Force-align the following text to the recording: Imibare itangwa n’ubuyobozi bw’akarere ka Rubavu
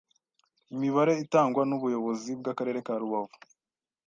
Imibare 0.75 1.13
itangwa 1.23 1.61
n’ubuyobozi 1.69 2.31
bw’akarere 2.39 2.79
ka 2.85 2.93
Rubavu 3.01 3.35